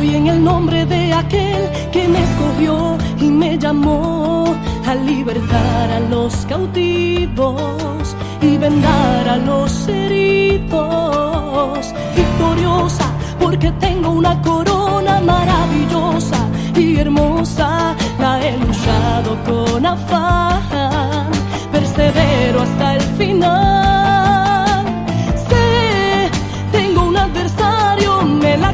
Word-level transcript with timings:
Soy 0.00 0.16
en 0.16 0.28
el 0.28 0.42
nombre 0.42 0.86
de 0.86 1.12
aquel 1.12 1.62
que 1.92 2.08
me 2.08 2.20
escogió 2.22 2.96
y 3.18 3.24
me 3.24 3.58
llamó 3.58 4.56
a 4.86 4.94
libertar 4.94 5.90
a 5.90 6.00
los 6.00 6.34
cautivos 6.46 8.16
y 8.40 8.56
vendar 8.56 9.28
a 9.28 9.36
los 9.36 9.88
heridos. 9.88 10.72
Victoriosa, 12.16 13.06
porque 13.38 13.70
tengo 13.72 14.12
una 14.12 14.40
corona 14.40 15.20
maravillosa 15.20 16.48
y 16.74 16.96
hermosa, 16.96 17.94
la 18.18 18.40
he 18.42 18.56
luchado 18.56 19.30
con 19.48 19.84
afán, 19.84 21.30
persevero 21.72 22.62
hasta 22.62 22.96
el 22.96 23.02
final. 23.18 24.19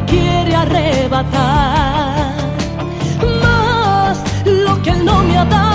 Quiere 0.06 0.54
arrebatar. 0.54 2.32
Mas 3.42 4.22
lo 4.46 4.82
que 4.82 4.90
él 4.90 5.04
no 5.04 5.22
me 5.24 5.38
ha 5.38 5.44
dado, 5.44 5.65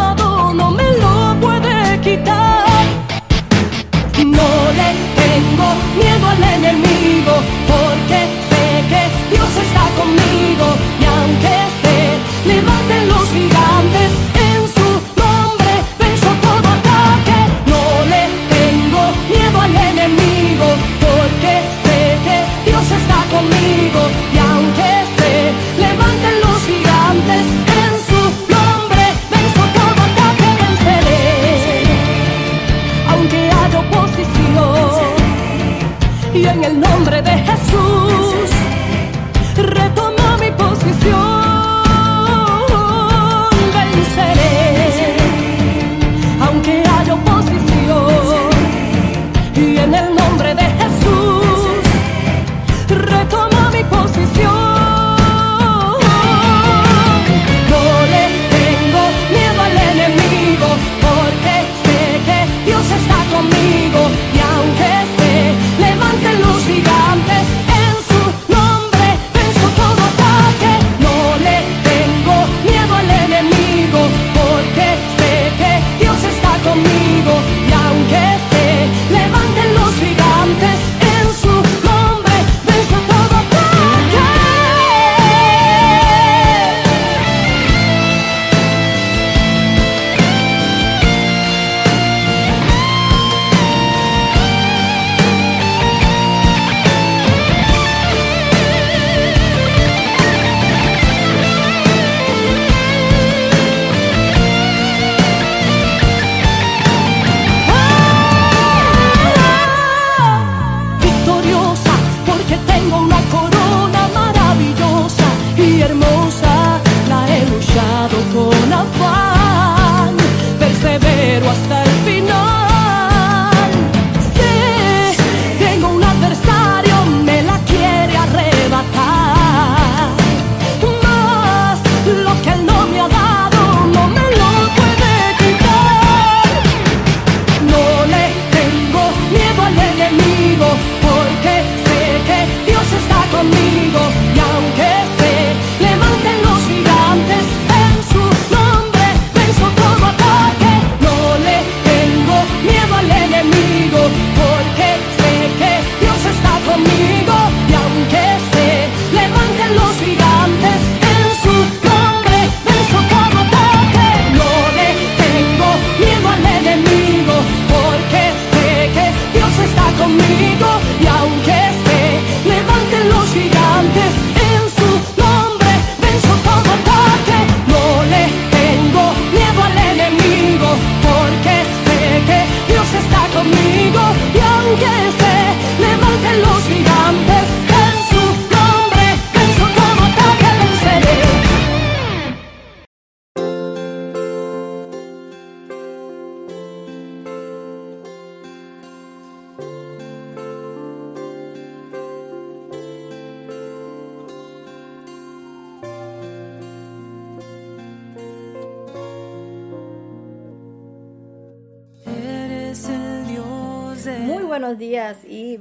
one 166.23 166.41
had 166.43 166.90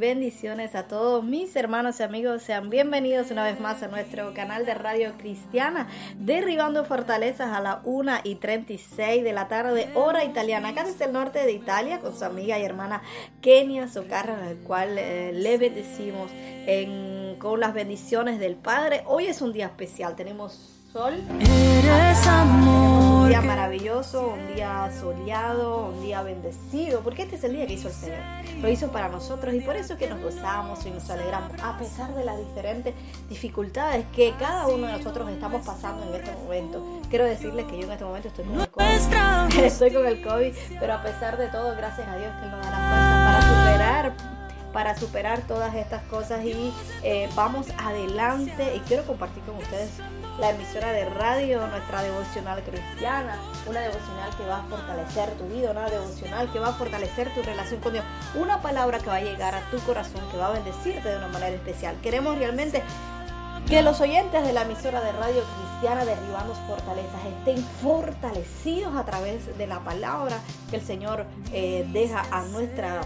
bendiciones 0.00 0.74
a 0.74 0.88
todos 0.88 1.22
mis 1.22 1.54
hermanos 1.54 2.00
y 2.00 2.02
amigos. 2.02 2.42
Sean 2.42 2.70
bienvenidos 2.70 3.30
una 3.30 3.44
vez 3.44 3.60
más 3.60 3.82
a 3.82 3.88
nuestro 3.88 4.32
canal 4.32 4.64
de 4.64 4.72
Radio 4.72 5.12
Cristiana, 5.18 5.88
derribando 6.18 6.86
fortalezas 6.86 7.52
a 7.52 7.60
la 7.60 7.82
1 7.84 8.20
y 8.24 8.36
36 8.36 9.22
de 9.22 9.32
la 9.34 9.46
tarde, 9.46 9.90
hora 9.94 10.24
italiana, 10.24 10.70
acá 10.70 10.84
desde 10.84 11.04
el 11.04 11.12
norte 11.12 11.40
de 11.40 11.52
Italia, 11.52 12.00
con 12.00 12.18
su 12.18 12.24
amiga 12.24 12.58
y 12.58 12.64
hermana 12.64 13.02
Kenia 13.42 13.88
Socarra, 13.88 14.42
al 14.42 14.56
cual 14.56 14.96
eh, 14.98 15.32
le 15.34 15.58
bendecimos 15.58 16.30
con 17.38 17.60
las 17.60 17.74
bendiciones 17.74 18.38
del 18.38 18.56
Padre. 18.56 19.04
Hoy 19.06 19.26
es 19.26 19.42
un 19.42 19.52
día 19.52 19.66
especial, 19.66 20.16
tenemos 20.16 20.80
sol. 20.92 21.12
Eres 21.40 22.26
amor. 22.26 22.89
Un 23.30 23.36
día 23.36 23.42
maravilloso, 23.42 24.30
un 24.30 24.54
día 24.56 24.90
soleado, 25.00 25.86
un 25.86 26.02
día 26.02 26.20
bendecido, 26.20 27.00
porque 27.02 27.22
este 27.22 27.36
es 27.36 27.44
el 27.44 27.52
día 27.52 27.64
que 27.64 27.74
hizo 27.74 27.86
el 27.86 27.94
Señor. 27.94 28.18
Lo 28.60 28.68
hizo 28.68 28.90
para 28.90 29.08
nosotros 29.08 29.54
y 29.54 29.60
por 29.60 29.76
eso 29.76 29.96
que 29.96 30.08
nos 30.10 30.20
gozamos 30.20 30.84
y 30.84 30.90
nos 30.90 31.08
alegramos, 31.10 31.52
a 31.62 31.78
pesar 31.78 32.12
de 32.16 32.24
las 32.24 32.36
diferentes 32.38 32.92
dificultades 33.28 34.04
que 34.12 34.34
cada 34.36 34.66
uno 34.66 34.88
de 34.88 34.94
nosotros 34.94 35.30
estamos 35.30 35.64
pasando 35.64 36.08
en 36.08 36.20
este 36.20 36.32
momento. 36.42 36.84
Quiero 37.08 37.24
decirles 37.24 37.66
que 37.66 37.78
yo 37.78 37.84
en 37.84 37.92
este 37.92 38.04
momento 38.04 38.26
estoy 38.26 38.46
con 38.46 38.60
el 38.62 38.68
COVID. 38.68 39.58
Estoy 39.64 39.92
con 39.92 40.06
el 40.06 40.22
COVID, 40.22 40.52
pero 40.80 40.94
a 40.94 41.02
pesar 41.04 41.38
de 41.38 41.46
todo, 41.46 41.76
gracias 41.76 42.08
a 42.08 42.16
Dios 42.16 42.32
que 42.34 42.46
nos 42.48 42.64
da 42.64 42.70
la 42.72 42.88
fuerza 42.88 43.22
para 43.24 43.42
superar 43.42 44.40
para 44.72 44.96
superar 44.96 45.40
todas 45.48 45.74
estas 45.74 46.02
cosas 46.04 46.44
y 46.44 46.72
eh, 47.02 47.28
vamos 47.34 47.66
adelante 47.76 48.76
y 48.76 48.78
quiero 48.80 49.04
compartir 49.04 49.42
con 49.42 49.56
ustedes 49.56 49.90
la 50.40 50.50
emisora 50.50 50.92
de 50.92 51.04
radio, 51.04 51.66
nuestra 51.66 52.02
devocional 52.02 52.62
cristiana, 52.62 53.38
una 53.66 53.80
devocional 53.80 54.34
que 54.36 54.46
va 54.46 54.60
a 54.60 54.62
fortalecer 54.62 55.30
tu 55.32 55.44
vida, 55.48 55.70
una 55.70 55.88
devocional 55.90 56.50
que 56.50 56.58
va 56.58 56.68
a 56.68 56.72
fortalecer 56.72 57.32
tu 57.34 57.42
relación 57.42 57.80
con 57.80 57.92
Dios, 57.92 58.04
una 58.34 58.62
palabra 58.62 58.98
que 58.98 59.08
va 59.08 59.16
a 59.16 59.20
llegar 59.20 59.54
a 59.54 59.60
tu 59.70 59.78
corazón, 59.80 60.22
que 60.30 60.38
va 60.38 60.46
a 60.46 60.52
bendecirte 60.52 61.10
de 61.10 61.16
una 61.18 61.28
manera 61.28 61.54
especial. 61.54 61.94
Queremos 62.02 62.38
realmente 62.38 62.82
que 63.68 63.82
los 63.82 64.00
oyentes 64.00 64.42
de 64.42 64.54
la 64.54 64.62
emisora 64.62 65.02
de 65.02 65.12
radio 65.12 65.42
cristiana 65.42 66.06
Derribando 66.06 66.54
Fortalezas 66.66 67.26
estén 67.38 67.62
fortalecidos 67.82 68.96
a 68.96 69.04
través 69.04 69.56
de 69.58 69.66
la 69.66 69.80
palabra 69.80 70.38
que 70.70 70.76
el 70.76 70.82
Señor 70.82 71.26
eh, 71.52 71.86
deja 71.92 72.24
a 72.30 72.42
nuestra 72.44 73.02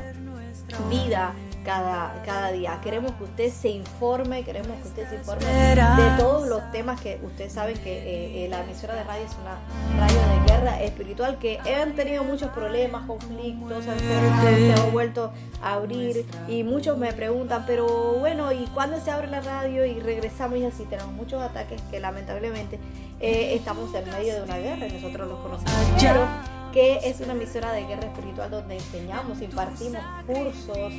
vida 0.89 1.35
cada, 1.65 2.23
cada 2.25 2.53
día. 2.53 2.79
Queremos 2.83 3.13
que 3.13 3.25
usted 3.25 3.51
se 3.51 3.71
informe, 3.71 4.45
queremos 4.45 4.77
que 4.83 4.89
usted 4.89 5.09
se 5.09 5.17
informe 5.17 5.45
de 5.45 6.19
todos 6.19 6.49
los 6.49 6.71
temas 6.71 7.01
que 7.01 7.19
usted 7.23 7.51
sabe 7.51 7.75
que 7.75 7.93
eh, 7.93 8.45
eh, 8.45 8.49
la 8.49 8.63
emisora 8.63 8.95
de 8.95 9.05
radio 9.05 9.25
es 9.25 9.33
una 9.41 9.99
radio 9.99 10.21
de 10.21 10.53
guerra 10.53 10.83
espiritual 10.83 11.39
que 11.39 11.59
han 11.59 11.95
tenido 11.95 12.25
muchos 12.25 12.51
problemas, 12.51 13.07
conflictos, 13.07 13.87
han, 13.87 13.99
se 13.99 14.73
han 14.73 14.93
vuelto 14.93 15.33
a 15.63 15.75
abrir 15.75 16.27
y 16.49 16.63
muchos 16.63 16.99
me 16.99 17.13
preguntan, 17.13 17.65
pero 17.67 18.15
bueno, 18.19 18.53
¿y 18.53 18.67
cuándo 18.75 19.01
se 19.01 19.11
abre 19.11 19.29
la 19.29 19.41
radio 19.41 19.85
y 19.85 20.01
regresamos 20.01 20.59
y 20.59 20.65
así? 20.65 20.85
Tenemos 20.85 21.13
muchos 21.13 21.43
ataques 21.43 21.81
que 21.91 22.01
lamentablemente 22.01 22.79
eh, 23.21 23.55
estamos 23.55 23.95
en 23.95 24.05
medio 24.11 24.35
de 24.35 24.43
una 24.43 24.59
guerra 24.59 24.87
y 24.87 24.93
nosotros 24.93 25.29
los 25.29 25.39
conocemos 25.41 25.75
que 26.75 26.99
es 27.05 27.21
una 27.21 27.35
emisora 27.35 27.73
de 27.73 27.85
guerra 27.85 28.06
espiritual 28.06 28.50
donde 28.50 28.75
enseñamos, 28.75 29.41
impartimos 29.41 30.03
cursos 30.26 30.93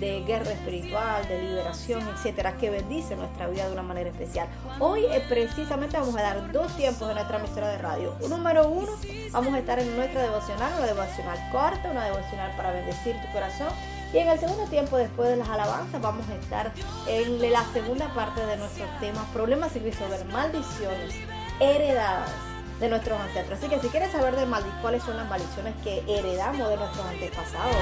de 0.00 0.24
guerra 0.26 0.52
espiritual, 0.52 1.28
de 1.28 1.42
liberación, 1.42 2.02
etcétera, 2.08 2.56
que 2.56 2.70
bendice 2.70 3.14
nuestra 3.14 3.46
vida 3.46 3.66
de 3.66 3.74
una 3.74 3.82
manera 3.82 4.08
especial. 4.08 4.48
Hoy 4.80 5.04
eh, 5.04 5.22
precisamente 5.28 5.98
vamos 5.98 6.16
a 6.16 6.22
dar 6.22 6.50
dos 6.50 6.74
tiempos 6.78 7.10
en 7.10 7.16
nuestra 7.16 7.38
emisora 7.38 7.68
de 7.68 7.76
radio. 7.76 8.14
Número 8.26 8.68
uno, 8.68 8.88
vamos 9.30 9.52
a 9.52 9.58
estar 9.58 9.78
en 9.78 9.94
nuestra 9.96 10.22
devocional, 10.22 10.72
una 10.78 10.86
devocional 10.86 11.38
corta, 11.52 11.90
una 11.90 12.06
devocional 12.06 12.56
para 12.56 12.72
bendecir 12.72 13.14
tu 13.20 13.30
corazón. 13.30 13.68
Y 14.14 14.18
en 14.18 14.28
el 14.28 14.40
segundo 14.40 14.64
tiempo, 14.70 14.96
después 14.96 15.28
de 15.28 15.36
las 15.36 15.50
alabanzas, 15.50 16.00
vamos 16.00 16.26
a 16.30 16.36
estar 16.36 16.72
en 17.06 17.52
la 17.52 17.70
segunda 17.74 18.14
parte 18.14 18.46
de 18.46 18.56
nuestros 18.56 18.88
temas, 18.98 19.26
problemas 19.34 19.76
y 19.76 19.80
resolver 19.80 20.24
maldiciones 20.24 21.14
heredadas 21.60 22.47
de 22.80 22.88
nuestros 22.88 23.20
ancestros. 23.20 23.58
Así 23.58 23.68
que 23.68 23.80
si 23.80 23.88
quieres 23.88 24.12
saber 24.12 24.36
de 24.36 24.46
cuáles 24.80 25.02
son 25.02 25.16
las 25.16 25.28
maldiciones 25.28 25.74
que 25.82 26.02
heredamos 26.08 26.68
de 26.68 26.76
nuestros 26.76 27.06
antepasados, 27.06 27.76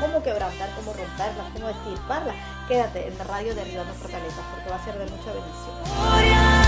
cómo 0.00 0.22
quebrantar, 0.22 0.68
cómo 0.76 0.92
romperlas, 0.92 1.46
cómo 1.52 1.68
estirparlas, 1.68 2.36
quédate 2.68 3.08
en 3.08 3.18
la 3.18 3.24
radio 3.24 3.54
de 3.54 3.64
Río 3.64 3.84
Fortalezas 3.84 4.44
porque 4.54 4.70
va 4.70 4.76
a 4.76 4.84
ser 4.84 4.98
de 4.98 5.04
mucha 5.04 5.32
bendición. 5.32 6.59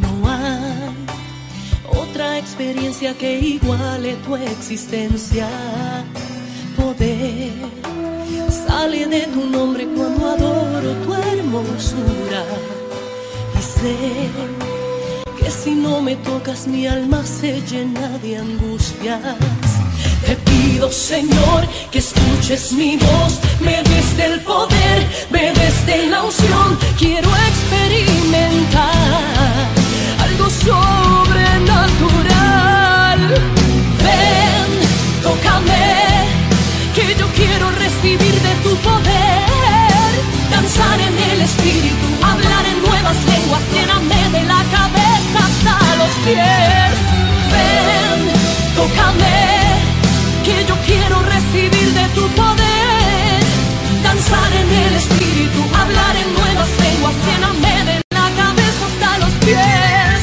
No 0.00 0.30
hay 0.30 0.94
experiencia 2.38 3.14
que 3.14 3.38
iguale 3.38 4.14
tu 4.24 4.36
existencia. 4.36 5.48
Poder 6.76 7.52
sale 8.50 9.06
de 9.06 9.22
tu 9.26 9.46
nombre 9.46 9.86
cuando 9.86 10.30
adoro 10.30 10.92
tu 11.04 11.14
hermosura. 11.14 12.44
Y 13.58 13.62
sé 13.62 13.96
que 15.38 15.50
si 15.50 15.74
no 15.74 16.00
me 16.00 16.16
tocas 16.16 16.66
mi 16.66 16.86
alma 16.86 17.24
se 17.24 17.60
llena 17.62 18.18
de 18.18 18.38
angustias. 18.38 19.73
Pido, 20.74 20.90
Señor, 20.90 21.62
que 21.92 22.00
escuches 22.00 22.72
mi 22.72 22.96
voz, 22.96 23.38
me 23.60 23.80
des 23.84 24.16
del 24.16 24.40
poder, 24.40 25.06
me 25.30 25.52
des 25.52 25.86
de 25.86 26.08
la 26.08 26.24
unción. 26.24 26.76
Quiero 26.98 27.30
experimentar 27.50 29.68
algo 30.26 30.50
sobrenatural. 30.50 33.20
Ven, 34.02 34.70
tócame, 35.22 36.26
que 36.92 37.14
yo 37.20 37.28
quiero 37.36 37.70
recibir 37.70 38.34
de 38.46 38.54
tu 38.64 38.74
poder. 38.78 40.10
Danzar 40.50 41.00
en 41.00 41.16
el 41.30 41.40
espíritu, 41.42 42.06
hablar 42.20 42.66
en 42.66 42.82
nuevas 42.82 43.24
lenguas, 43.26 43.62
lléname 43.72 44.28
de 44.36 44.42
la 44.42 44.64
cabeza 44.76 45.38
hasta 45.38 45.74
los 46.00 46.12
pies. 46.26 46.96
Ven, 47.54 48.18
tócame, 48.74 49.38
que 50.44 50.64
yo 50.66 50.76
quiero 50.84 51.16
recibir 51.22 51.88
de 51.98 52.06
tu 52.14 52.28
poder. 52.40 53.40
Danzar 54.02 54.52
en 54.52 54.68
el 54.84 54.94
espíritu, 54.94 55.60
hablar 55.74 56.14
en 56.22 56.28
nuevas 56.34 56.70
lenguas, 56.84 57.14
lléname 57.26 57.74
de 57.90 57.96
la 58.10 58.26
cabeza 58.40 58.82
hasta 58.90 59.18
los 59.22 59.32
pies. 59.44 60.18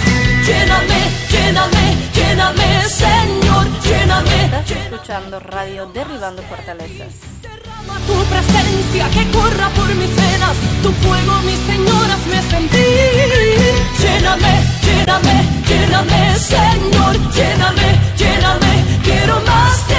Lléname, 0.48 1.00
lléname, 1.34 1.86
lléname, 2.14 2.68
Señor, 2.88 3.66
lléname. 3.82 4.46
Estás 4.46 4.72
escuchando 4.72 5.40
Radio 5.40 5.88
Derribando 5.88 6.44
Fortalezas. 6.44 7.14
Derrama 7.42 7.96
tu 8.06 8.18
presencia 8.32 9.10
que 9.16 9.24
corra 9.32 9.70
por 9.70 9.90
mis 9.96 10.14
venas, 10.16 10.56
tu 10.84 10.92
fuego, 11.02 11.34
mi 11.48 11.56
Señor, 11.70 12.06
hazme 12.14 12.40
sentir. 12.54 13.74
Lléname, 14.04 14.54
lléname, 14.86 15.36
lléname, 15.68 16.22
Señor, 16.38 17.14
lléname, 17.34 17.90
lléname, 18.18 18.74
quiero 19.04 19.42
más 19.48 19.91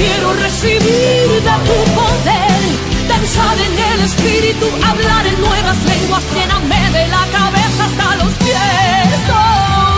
quiero 0.00 0.32
recibir 0.32 1.28
de 1.48 1.56
tu 1.68 1.78
poder. 1.98 2.60
Danzar 3.08 3.56
en 3.68 3.74
el 3.92 4.00
espíritu, 4.08 4.66
hablar 4.90 5.26
en 5.26 5.38
nuevas 5.40 5.78
lenguas, 5.92 6.24
lléname 6.34 6.82
de 6.96 7.04
la 7.08 7.24
cabeza 7.36 7.82
hasta 7.88 8.08
los 8.20 8.32
pies. 8.44 9.20
Oh, 9.28 9.96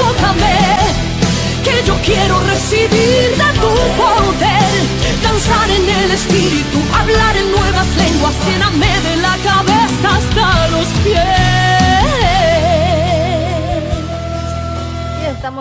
tócame, 0.00 0.56
que 1.64 1.76
yo 1.88 1.94
quiero 2.08 2.34
recibir 2.52 3.26
de 3.42 3.50
tu 3.62 3.72
poder. 4.00 4.72
Danzar 5.22 5.68
en 5.78 5.86
el 6.00 6.10
espíritu, 6.18 6.78
hablar 7.00 7.34
en 7.36 7.50
nuevas 7.52 7.88
lenguas, 8.02 8.34
lléname 8.46 8.89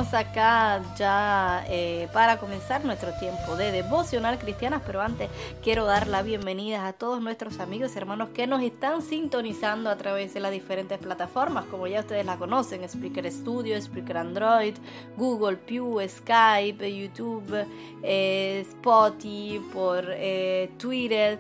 estamos 0.01 0.13
acá 0.13 0.81
ya 0.97 1.65
eh, 1.67 2.07
para 2.13 2.37
comenzar 2.37 2.85
nuestro 2.85 3.11
tiempo 3.19 3.57
de 3.57 3.73
devocional 3.73 4.39
cristianas, 4.39 4.81
pero 4.85 5.01
antes 5.01 5.29
quiero 5.61 5.83
dar 5.83 6.07
la 6.07 6.21
bienvenida 6.21 6.87
a 6.87 6.93
todos 6.93 7.21
nuestros 7.21 7.59
amigos 7.59 7.91
y 7.93 7.97
hermanos 7.97 8.29
que 8.29 8.47
nos 8.47 8.61
están 8.61 9.01
sintonizando 9.01 9.89
a 9.89 9.97
través 9.97 10.33
de 10.33 10.39
las 10.39 10.51
diferentes 10.51 10.99
plataformas, 10.99 11.65
como 11.65 11.85
ya 11.87 11.99
ustedes 11.99 12.25
la 12.25 12.37
conocen, 12.37 12.87
Spreaker 12.87 13.29
Studio, 13.29 13.81
Spreaker 13.81 14.17
Android, 14.17 14.75
Google 15.17 15.57
Pew, 15.57 15.99
Skype, 16.07 16.95
YouTube, 16.95 17.65
eh, 18.01 18.65
Spotify, 18.69 19.59
por 19.73 20.05
eh, 20.07 20.69
Twitter, 20.77 21.39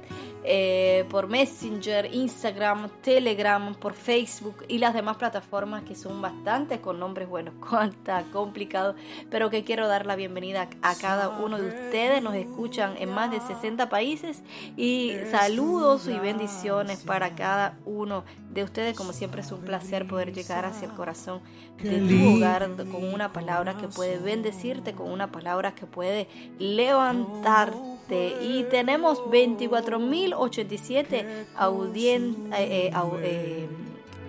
eh, 0.51 1.05
por 1.11 1.27
Messenger, 1.27 2.11
Instagram, 2.11 2.89
Telegram, 3.03 3.75
por 3.75 3.93
Facebook 3.93 4.65
y 4.67 4.79
las 4.79 4.95
demás 4.95 5.17
plataformas 5.17 5.83
que 5.83 5.93
son 5.93 6.23
bastantes 6.23 6.79
con 6.79 6.99
nombres, 6.99 7.29
bueno, 7.29 7.51
cuánta 7.69 8.23
complicado, 8.33 8.95
pero 9.29 9.51
que 9.51 9.63
quiero 9.63 9.87
dar 9.87 10.07
la 10.07 10.15
bienvenida 10.15 10.67
a 10.81 10.95
cada 10.95 11.29
uno 11.29 11.59
de 11.59 11.67
ustedes. 11.67 12.23
Nos 12.23 12.33
escuchan 12.33 12.95
en 12.97 13.11
más 13.11 13.29
de 13.29 13.41
60 13.41 13.89
países 13.89 14.41
y 14.75 15.17
saludos 15.29 16.07
y 16.07 16.17
bendiciones 16.17 17.03
para 17.03 17.35
cada 17.35 17.77
uno 17.85 18.23
de 18.49 18.63
ustedes. 18.63 18.95
Como 18.95 19.11
siempre 19.13 19.41
es 19.41 19.51
un 19.51 19.61
placer 19.61 20.07
poder 20.07 20.33
llegar 20.33 20.65
hacia 20.65 20.87
el 20.87 20.93
corazón 20.93 21.41
de 21.81 21.99
tu 21.99 22.35
hogar 22.35 22.67
con 22.91 23.03
una 23.03 23.31
palabra 23.31 23.77
que 23.77 23.87
puede 23.87 24.17
bendecirte, 24.17 24.93
con 24.93 25.11
una 25.11 25.31
palabra 25.31 25.75
que 25.75 25.85
puede 25.85 26.27
levantarte. 26.57 28.37
Y 28.41 28.63
tenemos 28.71 29.19
24.087 29.25 31.45
audien, 31.55 32.51
eh, 32.53 32.87
eh, 32.87 32.91
eh, 33.23 33.69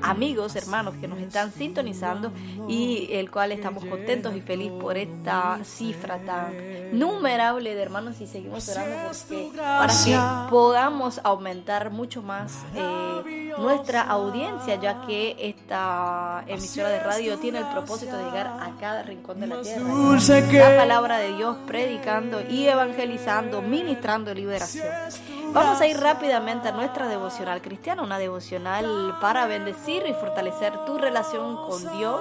amigos, 0.02 0.56
hermanos 0.56 0.94
que 1.00 1.08
nos 1.08 1.18
están 1.18 1.52
sintonizando 1.52 2.32
y 2.68 3.08
el 3.10 3.30
cual 3.30 3.52
estamos 3.52 3.84
contentos 3.84 4.34
y 4.36 4.40
felices 4.40 4.78
por 4.80 4.96
esta 4.96 5.60
cifra 5.64 6.18
tan 6.18 6.98
numerable 6.98 7.74
de 7.74 7.82
hermanos 7.82 8.20
y 8.20 8.26
seguimos 8.26 8.68
orando 8.68 9.10
porque, 9.12 9.50
para 9.54 9.92
que 10.04 10.50
podamos 10.50 11.20
aumentar 11.24 11.90
mucho 11.90 12.22
más 12.22 12.64
eh, 12.74 13.54
nuestra 13.58 14.02
audiencia, 14.02 14.80
ya 14.80 15.02
que 15.06 15.36
esta 15.38 16.44
emisora 16.46 16.88
de 16.88 17.00
radio 17.00 17.38
tiene 17.38 17.58
el 17.58 17.66
propósito 17.66 18.16
de 18.16 18.24
llegar 18.24 18.46
a 18.46 18.76
cada 18.80 19.02
rincón 19.02 19.40
de 19.40 19.46
la 19.46 19.62
tierra. 19.62 19.84
La 20.52 20.76
palabra 20.76 21.18
de 21.18 21.36
Dios 21.36 21.56
predicando 21.66 22.40
y 22.48 22.66
evangelizando, 22.66 23.62
ministrando 23.62 24.34
liberación. 24.34 24.86
Vamos 25.52 25.80
a 25.80 25.86
ir 25.86 25.98
rápidamente 25.98 26.68
a 26.68 26.72
nuestra 26.72 27.08
devocional 27.08 27.60
cristiana, 27.60 28.02
una 28.02 28.18
devocional 28.18 29.16
para 29.20 29.46
bendecir 29.46 30.04
y 30.06 30.12
fortalecer 30.14 30.72
tu 30.84 30.96
relación 30.96 31.56
con 31.56 31.98
Dios 31.98 32.20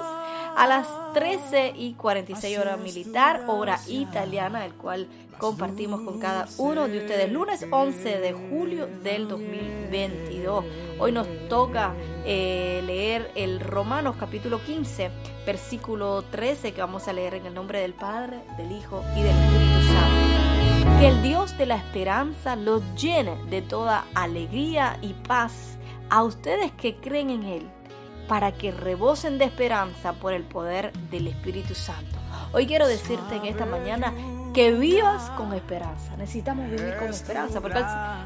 a 0.56 0.66
las 0.66 0.88
13 1.14 1.74
y 1.76 1.94
46 1.94 2.58
hora 2.58 2.76
militar, 2.76 3.44
hora 3.46 3.78
italiana, 3.86 4.66
el 4.66 4.74
cual 4.74 5.06
compartimos 5.38 6.00
con 6.00 6.18
cada 6.18 6.48
uno 6.58 6.88
de 6.88 6.98
ustedes. 6.98 7.30
Lunes 7.30 7.64
11 7.70 8.18
de 8.18 8.32
julio 8.32 8.88
del 9.02 9.28
2022. 9.28 10.64
Hoy 10.98 11.12
nos 11.12 11.28
toca 11.48 11.94
eh, 12.26 12.82
leer 12.84 13.30
el 13.36 13.60
Romanos 13.60 14.16
capítulo 14.18 14.60
15, 14.64 15.10
versículo 15.46 16.22
13, 16.30 16.72
que 16.72 16.80
vamos 16.80 17.06
a 17.06 17.12
leer 17.12 17.34
en 17.34 17.46
el 17.46 17.54
nombre 17.54 17.80
del 17.80 17.94
Padre, 17.94 18.40
del 18.56 18.72
Hijo 18.72 19.04
y 19.16 19.22
del 19.22 19.36
Espíritu. 19.36 19.69
Que 20.98 21.08
el 21.08 21.22
Dios 21.22 21.56
de 21.56 21.66
la 21.66 21.76
esperanza 21.76 22.56
los 22.56 22.82
llene 22.94 23.36
de 23.48 23.62
toda 23.62 24.04
alegría 24.14 24.98
y 25.00 25.14
paz 25.14 25.78
a 26.10 26.22
ustedes 26.22 26.72
que 26.72 26.96
creen 26.96 27.30
en 27.30 27.42
Él 27.44 27.70
para 28.28 28.52
que 28.52 28.70
rebosen 28.70 29.38
de 29.38 29.46
esperanza 29.46 30.12
por 30.12 30.32
el 30.32 30.44
poder 30.44 30.92
del 31.10 31.26
Espíritu 31.26 31.74
Santo. 31.74 32.18
Hoy 32.52 32.66
quiero 32.66 32.86
decirte 32.86 33.36
en 33.36 33.46
esta 33.46 33.66
mañana 33.66 34.12
que 34.52 34.72
vivas 34.72 35.30
con 35.36 35.52
esperanza. 35.52 36.16
Necesitamos 36.16 36.70
vivir 36.70 36.96
con 36.98 37.08
esperanza 37.08 37.60
porque 37.60 37.82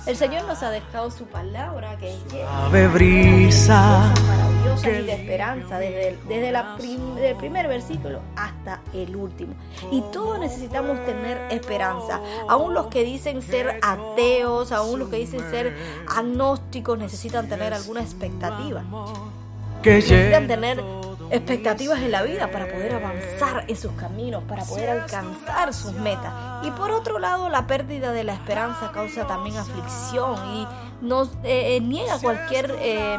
el, 0.07 0.17
Señor 0.17 0.45
nos 0.45 0.63
ha 0.63 0.71
dejado 0.71 1.11
su 1.11 1.27
palabra 1.27 1.97
que 1.99 2.15
es 2.15 2.25
llena 2.33 2.89
brisa 2.89 4.13
maravillosa 4.27 4.91
y 4.91 5.05
de 5.05 5.13
esperanza 5.13 5.79
desde, 5.79 6.19
desde 6.29 6.53
la 6.53 6.77
el 6.79 7.37
primer 7.37 7.69
versículo 7.69 8.21
hasta 8.37 8.81
el 8.93 9.15
último. 9.15 9.55
Y 9.91 10.03
todos 10.13 10.39
necesitamos 10.39 11.05
tener 11.05 11.39
esperanza. 11.51 12.21
Aún 12.49 12.75
los 12.75 12.87
que 12.87 13.05
dicen 13.05 13.43
ser 13.43 13.79
ateos, 13.83 14.73
aún 14.73 14.99
los 14.99 15.09
que 15.09 15.17
dicen 15.17 15.41
ser 15.51 15.77
agnósticos 16.09 16.99
necesitan 16.99 17.49
tener 17.49 17.73
alguna 17.75 18.01
expectativa 18.01 18.83
necesitan 19.91 20.47
tener 20.47 20.83
expectativas 21.35 22.01
en 22.01 22.13
la 22.13 22.23
vida 22.23 22.51
para 22.51 22.67
poder 22.67 22.95
avanzar 22.95 23.65
en 23.67 23.77
sus 23.77 23.93
caminos, 23.93 24.45
para 24.45 24.65
poder 24.65 24.89
alcanzar 24.91 25.75
sus 25.75 25.93
metas. 25.95 26.33
Y 26.63 26.71
por 26.71 26.93
otro 26.93 27.19
lado, 27.19 27.49
la 27.49 27.67
pérdida 27.67 28.13
de 28.13 28.23
la 28.23 28.35
esperanza 28.35 28.93
causa 28.93 29.27
también 29.27 29.57
aflicción 29.57 30.37
y 30.55 30.67
nos 31.01 31.31
eh, 31.43 31.77
eh, 31.77 31.81
niega 31.81 32.19
cualquier 32.21 32.77
eh, 32.79 33.19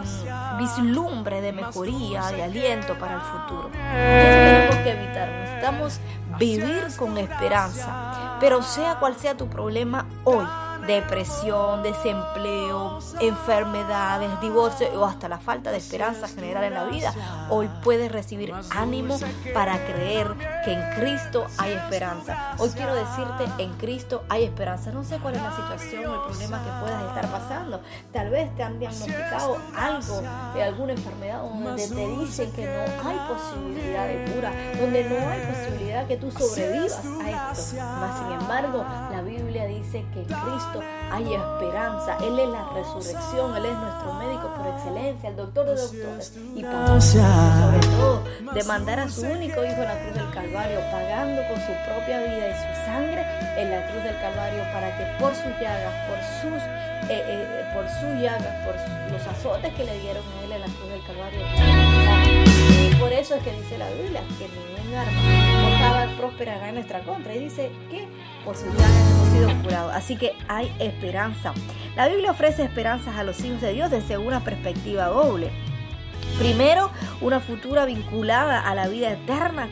vislumbre 0.58 1.42
de 1.42 1.52
mejoría, 1.52 2.28
de 2.32 2.44
aliento 2.44 2.98
para 2.98 3.16
el 3.16 3.22
futuro. 3.22 3.70
Eso 3.74 4.38
tenemos 4.38 4.76
que 4.78 4.92
evitar. 4.92 5.30
Necesitamos 5.30 6.00
vivir 6.40 6.88
con 6.98 7.18
esperanza. 7.18 8.38
Pero 8.40 8.64
sea 8.64 8.96
cual 9.00 9.16
sea 9.16 9.36
tu 9.36 9.48
problema 9.48 10.06
hoy, 10.24 10.46
depresión, 10.88 11.84
desempleo, 11.84 13.00
enfermedades, 13.20 14.40
divorcio 14.42 14.88
o 15.00 15.06
hasta 15.06 15.28
la 15.28 15.40
falta 15.40 15.72
de 15.72 15.78
esperanza 15.78 16.28
general 16.28 16.64
en 16.66 16.74
la 16.74 16.86
vida, 16.86 17.14
hoy 17.50 17.70
puedes 17.84 18.12
recibir 18.12 18.54
ánimo 18.72 19.18
para 19.54 19.86
creer 19.86 20.34
que 20.64 20.74
en 20.74 20.96
Cristo 20.96 21.46
hay 21.58 21.74
esperanza. 21.74 22.56
Hoy 22.58 22.70
quiero 22.70 22.96
decirte, 22.96 23.64
en 23.64 23.74
Cristo 23.74 24.24
hay 24.30 24.44
esperanza. 24.44 24.92
No 24.92 25.04
sé 25.04 25.18
cuál 25.20 25.36
es 25.36 25.42
la 25.42 25.56
situación 25.56 26.06
o 26.06 26.16
el 26.16 26.22
problema 26.22 26.64
que 26.64 26.70
puedas 26.82 27.04
estar 27.04 27.32
pasando. 27.32 27.82
Tal 28.12 28.30
vez 28.30 28.56
te 28.56 28.64
han 28.64 28.80
diagnosticado 28.80 29.58
algo, 29.76 30.22
alguna 30.62 30.94
enfermedad 30.94 31.42
donde 31.42 31.88
te 31.88 32.08
dicen 32.20 32.52
que 32.54 32.66
no 32.66 33.10
hay 33.10 33.18
posibilidad 33.28 34.08
de 34.08 34.32
cura, 34.34 34.52
donde 34.80 35.04
no 35.04 35.30
hay 35.30 35.42
posibilidad 35.42 36.08
que 36.08 36.18
tú 36.18 36.32
sobrevivas 36.32 37.00
a 37.24 37.52
esto. 37.52 37.78
Mas 38.00 38.20
sin 38.20 38.32
embargo, 38.40 38.86
la 39.12 39.22
Biblia 39.22 39.66
dice 39.66 40.06
que 40.14 40.22
en 40.22 40.28
Cristo 40.80 41.06
hay 41.12 41.34
esperanza. 41.34 42.18
Él 42.22 42.40
es 42.40 42.50
la 42.50 42.70
resurrección, 42.74 43.56
Él 43.56 43.66
es 43.66 43.78
nuestro 43.78 44.14
médico 44.14 44.52
por 44.58 44.68
excelencia, 44.68 45.30
el 45.30 45.36
doctor 45.36 45.66
de 45.66 45.76
doctores. 45.76 46.34
Y 46.56 46.64
por 46.64 47.02
sobre 47.02 47.80
todo, 47.80 48.24
de 48.54 48.64
mandar 48.64 49.00
a 49.00 49.10
su 49.10 49.22
único 49.22 49.64
hijo 49.64 49.82
en 49.82 49.86
la 49.86 50.00
cruz 50.00 50.14
del 50.16 50.32
Calvario, 50.32 50.80
pagando 50.92 51.42
con 51.48 51.58
su 51.58 51.72
propia 51.86 52.20
vida 52.20 52.50
y 52.50 52.54
su 52.54 52.86
sangre 52.86 53.26
en 53.58 53.72
la 53.72 53.88
cruz 53.92 54.04
del 54.04 54.20
Calvario, 54.20 54.64
para 54.74 54.98
que 54.98 55.06
por 55.20 55.34
sus 55.36 55.52
llagas, 55.62 55.94
por 56.10 56.20
sus, 56.42 56.62
eh, 57.10 57.24
eh, 57.28 57.66
por 57.74 57.88
sus 57.90 58.22
llagas, 58.22 58.54
por 58.66 58.76
los 59.12 59.28
azotes 59.28 59.74
que 59.74 59.84
le 59.84 60.00
dieron 60.00 60.24
a 60.24 60.46
Él 60.46 60.52
en 60.52 60.62
la 60.62 60.68
cruz 60.68 60.90
del 60.90 61.04
Calvario, 61.06 61.40
por 63.06 63.14
eso 63.14 63.36
es 63.36 63.44
que 63.44 63.52
dice 63.52 63.78
la 63.78 63.88
Biblia 63.92 64.24
que 64.40 64.48
ningún 64.48 64.96
arma 64.96 65.22
mortal 65.62 66.16
prosperará 66.18 66.70
en 66.70 66.76
nuestra 66.76 67.04
contra. 67.04 67.36
Y 67.36 67.40
dice 67.40 67.72
que 67.92 68.08
por 68.44 68.58
sus 68.58 68.74
llagas 68.74 69.12
hemos 69.12 69.28
sido 69.30 69.62
curados. 69.62 69.94
Así 69.94 70.16
que 70.16 70.34
hay 70.48 70.76
esperanza. 70.80 71.54
La 71.96 72.08
Biblia 72.08 72.32
ofrece 72.32 72.64
esperanzas 72.64 73.16
a 73.16 73.24
los 73.24 73.40
hijos 73.42 73.62
de 73.62 73.74
Dios 73.74 73.92
desde 73.92 74.18
una 74.18 74.40
perspectiva 74.44 75.06
doble. 75.06 75.52
Primero, 76.40 76.90
una 77.22 77.40
futura 77.40 77.86
vinculada 77.86 78.60
a 78.60 78.74
la 78.74 78.88
vida 78.88 79.12
eterna 79.12 79.70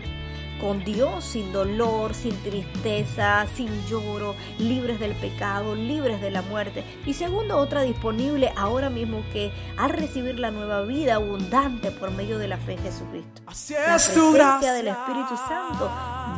con 0.63 0.82
Dios 0.86 1.26
sin 1.26 1.52
dolor, 1.52 2.13
sin 2.13 2.34
tristeza, 2.41 3.45
sin 3.54 3.67
lloro, 3.88 4.34
libres 4.58 4.97
del 4.97 5.13
pecado, 5.13 5.76
libres 5.76 6.21
de 6.21 6.32
la 6.32 6.41
muerte. 6.41 6.86
Y 7.06 7.13
segundo, 7.13 7.58
otra 7.58 7.82
disponible 7.82 8.54
ahora 8.56 8.89
mismo 8.89 9.23
que 9.34 9.52
al 9.78 9.89
recibir 9.89 10.39
la 10.39 10.52
nueva 10.52 10.84
vida 10.84 11.15
abundante 11.15 11.91
por 11.91 12.12
medio 12.12 12.39
de 12.39 12.47
la 12.47 12.58
fe 12.58 12.73
en 12.73 12.84
Jesucristo. 12.84 13.41
La 13.45 13.97
presencia 13.97 14.71
del 14.71 14.88
Espíritu 14.88 15.36
Santo 15.36 15.91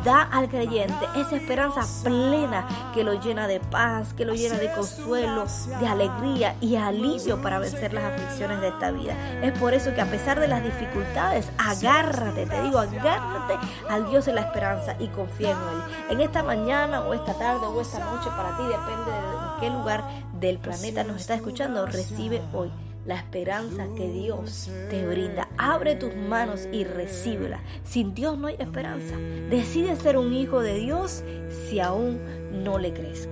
da 0.04 0.22
al 0.22 0.48
creyente 0.48 1.06
esa 1.16 1.36
esperanza 1.36 1.82
plena 2.02 2.66
que 2.94 3.04
lo 3.04 3.20
llena 3.20 3.46
de 3.46 3.60
paz, 3.60 4.12
que 4.12 4.24
lo 4.24 4.34
llena 4.34 4.58
de 4.58 4.72
consuelo, 4.72 5.44
de 5.78 5.86
alegría 5.86 6.56
y 6.60 6.74
alivio 6.74 7.40
para 7.40 7.60
vencer 7.60 7.92
las 7.92 8.04
aflicciones 8.04 8.60
de 8.60 8.68
esta 8.68 8.90
vida. 8.90 9.14
Es 9.40 9.56
por 9.56 9.72
eso 9.72 9.94
que 9.94 10.00
a 10.00 10.10
pesar 10.10 10.40
de 10.40 10.48
las 10.48 10.64
dificultades, 10.64 11.48
agárrate, 11.58 12.46
te 12.46 12.62
digo, 12.62 12.80
agárrate 12.80 13.56
al 13.88 14.08
Dios 14.10 14.15
de 14.24 14.32
la 14.32 14.40
esperanza 14.40 14.96
y 14.98 15.08
confía 15.08 15.50
en 15.50 15.56
Él. 15.56 16.12
En 16.12 16.20
esta 16.22 16.42
mañana 16.42 17.02
o 17.02 17.12
esta 17.12 17.34
tarde 17.34 17.66
o 17.66 17.80
esta 17.80 17.98
noche 17.98 18.30
para 18.30 18.56
ti, 18.56 18.62
depende 18.62 19.10
de 19.10 19.60
qué 19.60 19.70
lugar 19.70 20.04
del 20.40 20.58
planeta 20.58 21.04
nos 21.04 21.20
está 21.20 21.34
escuchando, 21.34 21.84
recibe 21.84 22.40
hoy 22.54 22.70
la 23.04 23.16
esperanza 23.16 23.86
que 23.96 24.10
Dios 24.10 24.70
te 24.90 25.06
brinda. 25.06 25.48
Abre 25.58 25.94
tus 25.94 26.14
manos 26.16 26.66
y 26.72 26.84
recíbela. 26.84 27.60
Sin 27.84 28.14
Dios 28.14 28.36
no 28.36 28.48
hay 28.48 28.56
esperanza. 28.58 29.16
Decide 29.50 29.96
ser 29.96 30.16
un 30.16 30.32
hijo 30.32 30.60
de 30.60 30.74
Dios 30.74 31.22
si 31.68 31.78
aún 31.78 32.20
no 32.64 32.78
le 32.78 32.92
crees. 32.92 33.28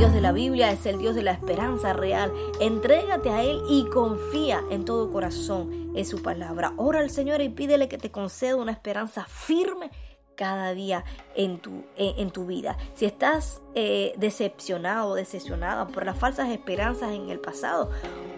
Dios 0.00 0.14
de 0.14 0.22
la 0.22 0.32
Biblia 0.32 0.72
es 0.72 0.86
el 0.86 0.96
Dios 0.96 1.14
de 1.14 1.22
la 1.22 1.32
esperanza 1.32 1.92
real. 1.92 2.32
Entrégate 2.58 3.28
a 3.28 3.42
Él 3.42 3.60
y 3.68 3.84
confía 3.84 4.64
en 4.70 4.86
todo 4.86 5.12
corazón 5.12 5.92
en 5.94 6.06
su 6.06 6.22
palabra. 6.22 6.72
Ora 6.78 7.00
al 7.00 7.10
Señor 7.10 7.42
y 7.42 7.50
pídele 7.50 7.86
que 7.86 7.98
te 7.98 8.10
conceda 8.10 8.56
una 8.56 8.72
esperanza 8.72 9.26
firme 9.26 9.90
cada 10.36 10.72
día 10.72 11.04
en 11.34 11.58
tu, 11.58 11.84
en, 11.96 12.30
tu 12.30 12.46
vida. 12.46 12.78
Si 12.94 13.04
estás 13.04 13.60
eh, 13.74 14.14
decepcionado 14.16 15.10
o 15.10 15.14
decepcionada 15.14 15.86
por 15.86 16.06
las 16.06 16.16
falsas 16.18 16.48
esperanzas 16.48 17.12
en 17.12 17.28
el 17.28 17.38
pasado, 17.38 17.90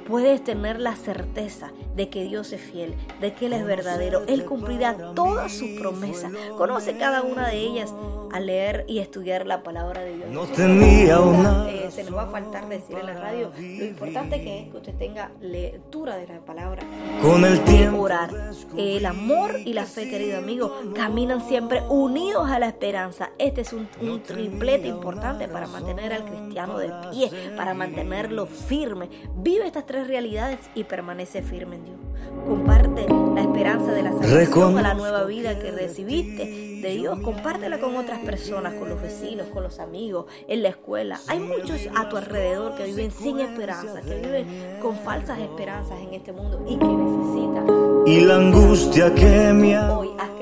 puedes 0.07 0.43
tener 0.43 0.81
la 0.81 0.97
certeza 0.97 1.71
de 1.97 2.09
que 2.09 2.25
Dios 2.25 2.53
es 2.53 2.61
fiel, 2.61 2.95
de 3.21 3.35
que 3.35 3.47
Él 3.47 3.53
es 3.53 3.65
verdadero. 3.65 4.23
Él 4.27 4.45
cumplirá 4.45 5.15
todas 5.15 5.53
sus 5.53 5.71
promesas. 5.81 6.33
Conoce 6.57 6.97
cada 6.97 7.23
una 7.23 7.49
de 7.49 7.59
ellas 7.59 7.95
a 8.33 8.41
leer 8.41 8.85
y 8.89 8.99
estudiar 8.99 9.47
la 9.47 9.63
palabra 9.63 10.03
de 10.03 10.17
Dios. 10.17 10.31
No 10.31 10.47
tenía 10.47 11.21
una... 11.21 11.71
Eh, 11.71 11.91
se 11.91 12.05
nos 12.05 12.17
va 12.17 12.23
a 12.23 12.31
faltar 12.31 12.69
decir 12.69 12.97
en 12.99 13.07
la 13.07 13.15
radio. 13.15 13.53
Lo 13.57 13.85
importante 13.85 14.43
que 14.43 14.61
es 14.61 14.71
que 14.71 14.77
usted 14.77 14.95
tenga 14.95 15.31
lectura 15.41 16.17
de 16.17 16.27
la 16.27 16.41
palabra. 16.41 16.83
Con 17.23 17.45
el 17.45 17.63
tiempo. 17.63 18.03
Orar. 18.03 18.31
El 18.77 19.07
amor 19.07 19.61
y 19.65 19.75
la 19.75 19.85
fe, 19.85 20.11
querido 20.11 20.39
amigo, 20.39 20.75
caminan 20.93 21.47
siempre 21.47 21.81
unidos 21.89 22.51
a 22.51 22.59
la 22.59 22.67
esperanza. 22.67 23.31
Este 23.39 23.61
es 23.61 23.73
un, 23.73 23.89
un 24.01 24.25
triplete 24.25 24.89
importante 24.89 25.47
para 25.47 25.69
mantener 25.69 26.13
al 26.13 26.25
cristiano 26.25 26.79
de 26.79 26.91
pie, 27.13 27.31
para 27.57 27.75
mantenerlo 27.75 28.47
firme. 28.47 29.09
Vive 29.37 29.67
estas 29.67 29.87
tres 29.87 30.09
realidades 30.09 30.59
y 30.75 30.83
permanece 30.83 31.43
firme 31.43 31.77
en 31.77 31.85
Dios. 31.85 31.99
Comparte 32.47 33.07
la 33.35 33.43
esperanza 33.43 33.93
de 33.93 34.03
la 34.03 34.13
salvación 34.13 34.79
a 34.79 34.83
la 34.83 34.95
nueva 34.95 35.25
vida 35.25 35.59
que 35.59 35.71
recibiste 35.71 36.45
de 36.83 36.91
Dios. 36.91 37.21
Compártela 37.21 37.79
con 37.79 37.97
otras 37.97 38.19
personas, 38.21 38.75
con 38.75 38.89
los 38.89 39.01
vecinos, 39.01 39.47
con 39.49 39.63
los 39.63 39.79
amigos, 39.79 40.27
en 40.49 40.63
la 40.63 40.71
escuela. 40.71 41.21
Hay 41.29 41.39
muchos 41.39 41.89
a 41.95 42.09
tu 42.09 42.17
alrededor 42.17 42.75
que 42.75 42.85
viven 42.85 43.11
sin 43.11 43.39
esperanza, 43.41 44.03
que 44.03 44.17
viven 44.17 44.47
con 44.83 44.97
falsas 44.97 45.39
esperanzas 45.39 46.01
en 46.01 46.15
este 46.15 46.33
mundo 46.33 46.63
y 46.67 46.77
que 46.77 46.87
necesitan. 46.87 48.03
Y 48.07 48.21
la 48.23 48.37
angustia 48.37 49.15
que 49.15 49.53
me 49.53 49.79
Hoy 49.79 50.11
has 50.19 50.31
creído 50.31 50.42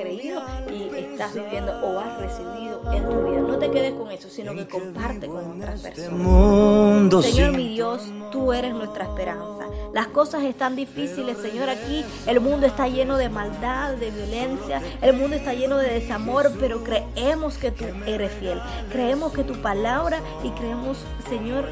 estás 1.21 1.35
viviendo 1.35 1.71
o 1.83 1.99
has 1.99 2.19
recibido 2.19 2.81
en 2.91 3.07
tu 3.07 3.29
vida. 3.29 3.41
No 3.41 3.57
te 3.59 3.69
quedes 3.69 3.93
con 3.93 4.11
eso, 4.11 4.27
sino 4.27 4.55
que 4.55 4.67
comparte 4.67 5.27
con 5.27 5.61
otras 5.61 5.81
personas. 5.81 7.25
Señor 7.25 7.51
mi 7.51 7.69
Dios, 7.69 8.01
tú 8.31 8.51
eres 8.51 8.73
nuestra 8.73 9.03
esperanza. 9.03 9.67
Las 9.93 10.07
cosas 10.07 10.43
están 10.43 10.75
difíciles, 10.75 11.37
Señor, 11.37 11.69
aquí 11.69 12.03
el 12.25 12.39
mundo 12.39 12.65
está 12.65 12.87
lleno 12.87 13.17
de 13.17 13.29
maldad, 13.29 13.93
de 13.95 14.09
violencia, 14.09 14.81
el 15.01 15.13
mundo 15.13 15.35
está 15.35 15.53
lleno 15.53 15.77
de 15.77 15.89
desamor, 15.89 16.51
pero 16.59 16.83
creemos 16.83 17.57
que 17.57 17.71
tú 17.71 17.85
eres 18.07 18.31
fiel. 18.31 18.59
Creemos 18.89 19.33
que 19.33 19.43
tu 19.43 19.61
palabra 19.61 20.21
y 20.43 20.49
creemos, 20.51 20.97
Señor, 21.29 21.65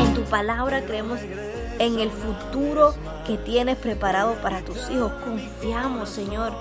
en 0.00 0.14
tu 0.14 0.22
palabra 0.24 0.82
creemos 0.84 1.20
en 1.78 1.98
el 2.00 2.10
futuro 2.10 2.94
que 3.26 3.36
tienes 3.36 3.76
preparado 3.76 4.34
para 4.42 4.62
tus 4.62 4.90
hijos. 4.90 5.12
Confiamos, 5.24 6.08
Señor, 6.08 6.52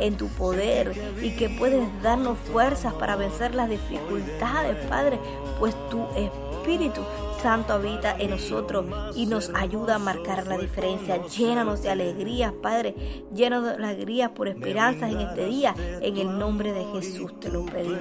en 0.00 0.16
tu 0.16 0.28
poder 0.28 0.92
y 1.22 1.30
que 1.36 1.48
puedes 1.48 1.86
darnos 2.02 2.38
fuerzas 2.38 2.94
para 2.94 3.16
vencer 3.16 3.54
las 3.54 3.68
dificultades, 3.68 4.76
Padre, 4.86 5.18
pues 5.58 5.74
tu 5.90 6.04
Espíritu 6.16 7.02
Santo 7.42 7.72
habita 7.74 8.14
en 8.18 8.30
nosotros 8.30 8.84
y 9.14 9.26
nos 9.26 9.50
ayuda 9.54 9.94
a 9.96 9.98
marcar 9.98 10.46
la 10.46 10.58
diferencia. 10.58 11.24
Llénanos 11.26 11.82
de 11.82 11.90
alegrías, 11.90 12.52
Padre, 12.52 12.94
llénanos 13.32 13.76
de 13.76 13.84
alegrías 13.84 14.30
por 14.30 14.48
esperanzas 14.48 15.10
en 15.10 15.20
este 15.20 15.46
día. 15.46 15.74
En 16.00 16.16
el 16.18 16.38
nombre 16.38 16.72
de 16.72 16.84
Jesús 16.92 17.38
te 17.40 17.48
lo 17.48 17.64
pedimos. 17.64 17.98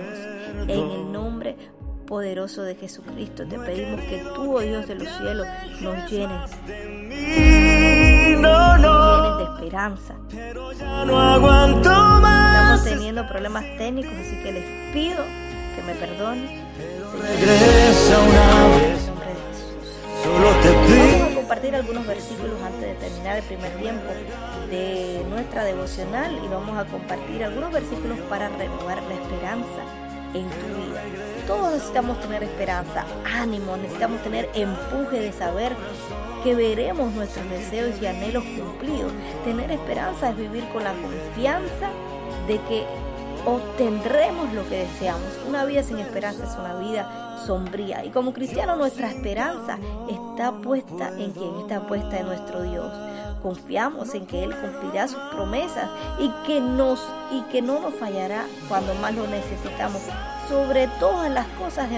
En 0.68 0.92
el 0.92 1.12
nombre 1.12 1.56
poderoso 2.06 2.64
de 2.64 2.76
Jesucristo 2.76 3.48
te 3.48 3.60
pedimos 3.60 4.02
que 4.02 4.18
tú, 4.36 4.58
oh 4.58 4.62
Dios 4.62 4.88
de 4.88 4.96
los 4.96 5.08
cielos, 5.08 5.48
nos 5.80 6.12
llenes 6.12 6.50
de 6.66 8.36
esperanza. 9.60 10.16
Estamos 11.76 12.84
teniendo 12.84 13.28
problemas 13.28 13.66
técnicos, 13.78 14.14
así 14.14 14.38
que 14.42 14.52
les 14.54 14.64
pido 14.94 15.24
que 15.76 15.84
me 15.84 15.94
perdonen. 15.96 16.48
Vamos 20.26 21.32
a 21.32 21.36
compartir 21.36 21.76
algunos 21.76 22.08
versículos 22.08 22.62
antes 22.64 22.82
de 22.82 22.94
terminar 22.96 23.38
el 23.38 23.44
primer 23.44 23.72
tiempo 23.78 24.08
de 24.70 25.26
nuestra 25.30 25.64
devocional 25.64 26.40
y 26.44 26.48
vamos 26.48 26.78
a 26.78 26.86
compartir 26.86 27.44
algunos 27.44 27.72
versículos 27.72 28.18
para 28.30 28.50
renovar 28.50 29.02
la 29.04 29.14
esperanza 29.16 29.82
en 30.34 30.44
tu 30.44 30.68
vida. 30.68 31.02
Todos 31.48 31.74
necesitamos 31.74 32.22
tener 32.22 32.44
esperanza, 32.44 33.06
ánimo, 33.26 33.76
necesitamos 33.78 34.22
tener 34.22 34.50
empuje 34.54 35.20
de 35.20 35.32
saber 35.32 35.76
que 36.44 36.56
veremos 36.56 37.14
nuestros 37.14 37.50
deseos 37.50 38.02
y 38.02 38.06
anhelos 38.06 38.44
cumplidos. 38.44 39.12
Tener 39.44 39.72
esperanza 39.72 40.30
es 40.30 40.38
vivir 40.38 40.68
con 40.70 40.84
la 40.84 40.94
confianza 40.94 41.90
de 42.48 42.60
que 42.68 42.86
obtendremos 43.46 44.54
lo 44.54 44.68
que 44.68 44.80
deseamos. 44.80 45.40
Una 45.48 45.66
vida 45.66 45.84
sin 45.84 46.00
esperanza 46.00 46.46
es 46.46 46.58
una 46.58 46.76
vida 46.76 47.38
sombría. 47.46 48.06
Y 48.06 48.10
como 48.10 48.34
cristiano 48.34 48.76
nuestra 48.76 49.10
esperanza 49.10 49.78
está 50.10 50.52
puesta 50.54 51.10
en 51.18 51.32
quien 51.32 51.56
está 51.62 51.88
puesta 51.88 52.20
en 52.20 52.26
nuestro 52.26 52.64
Dios. 52.64 52.92
Confiamos 53.42 54.14
en 54.16 54.26
que 54.26 54.44
Él 54.44 54.56
cumplirá 54.56 55.08
sus 55.08 55.22
promesas 55.32 55.90
y 56.20 56.30
que, 56.46 56.60
nos, 56.60 57.00
y 57.32 57.42
que 57.52 57.62
no 57.62 57.80
nos 57.80 57.94
fallará 57.94 58.46
cuando 58.68 58.94
más 58.96 59.16
lo 59.16 59.28
necesitamos. 59.28 60.02
Sobre 60.50 60.88
todas 61.00 61.32
las 61.32 61.48
cosas 61.60 61.90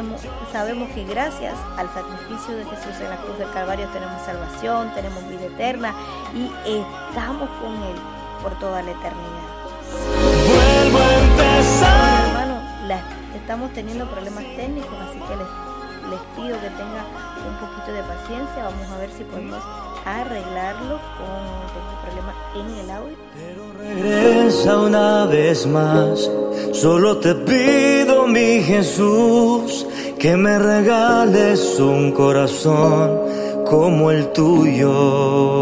sabemos 0.51 0.89
que 0.91 1.04
gracias 1.06 1.56
al 1.77 1.88
sacrificio 1.93 2.56
de 2.56 2.65
Jesús 2.65 2.99
en 3.01 3.10
la 3.10 3.17
cruz 3.17 3.38
del 3.39 3.49
Calvario 3.51 3.88
tenemos 3.93 4.21
salvación, 4.23 4.93
tenemos 4.93 5.27
vida 5.30 5.45
eterna 5.45 5.93
y 6.36 6.51
estamos 6.69 7.49
con 7.62 7.73
Él 7.84 7.95
por 8.43 8.60
toda 8.60 8.84
la 8.84 8.91
eternidad. 8.91 9.62
Hermano, 12.27 12.62
estamos 13.51 13.73
teniendo 13.73 14.06
problemas 14.06 14.43
técnicos, 14.56 14.93
así 15.10 15.19
que 15.19 15.36
les, 15.36 16.12
les 16.12 16.19
pido 16.36 16.60
que 16.62 16.69
tengan 16.69 17.06
un 17.47 17.56
poquito 17.60 17.91
de 17.91 18.04
paciencia. 18.04 18.63
Vamos 18.63 18.89
a 18.91 18.97
ver 18.97 19.10
si 19.12 19.23
podemos 19.23 19.62
arreglarlo 20.06 21.00
con 21.18 21.42
este 21.66 21.82
problema 22.04 22.34
en 22.56 22.68
el 22.80 22.90
audio. 22.92 23.18
Pero 23.36 23.64
regresa 23.78 24.78
una 24.80 25.26
vez 25.26 25.66
más. 25.68 26.30
Solo 26.74 27.18
te 27.18 27.36
pido, 27.36 28.28
mi 28.28 28.62
Jesús, 28.62 29.86
que 30.20 30.38
me 30.38 30.60
regales 30.60 31.80
un 31.80 32.12
corazón 32.12 33.20
como 33.66 34.12
el 34.12 34.32
tuyo. 34.32 35.62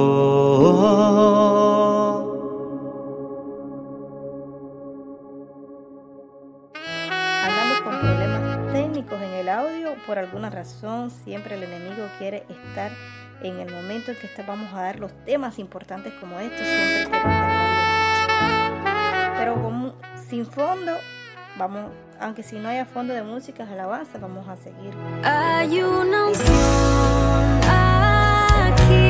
por 10.10 10.18
alguna 10.18 10.50
razón 10.50 11.12
siempre 11.12 11.54
el 11.54 11.62
enemigo 11.62 12.08
quiere 12.18 12.44
estar 12.50 12.92
en 13.42 13.60
el 13.60 13.74
momento 13.74 14.12
en 14.12 14.18
que 14.18 14.30
vamos 14.44 14.74
a 14.74 14.82
dar 14.82 15.00
los 15.00 15.14
temas 15.26 15.60
importantes 15.60 16.14
como 16.20 16.40
estos, 16.40 16.60
siempre 16.60 17.20
Pero 19.38 19.62
como, 19.62 19.94
sin 20.28 20.46
fondo, 20.46 20.94
vamos, 21.58 21.92
aunque 22.20 22.44
si 22.44 22.58
no 22.60 22.70
haya 22.70 22.86
fondo 22.86 23.14
de 23.14 23.24
música, 23.24 23.64
alabanza, 23.64 24.18
vamos 24.20 24.48
a 24.48 24.58
seguir. 24.58 24.94
Hay 25.24 25.82
una 25.82 26.28
unción 26.28 27.60
aquí 27.64 29.08